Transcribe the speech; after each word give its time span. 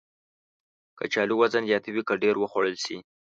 کچالو 0.97 1.33
وزن 1.41 1.63
زیاتوي 1.69 2.01
که 2.07 2.13
ډېر 2.23 2.35
وخوړل 2.39 2.75
شي 2.83 2.97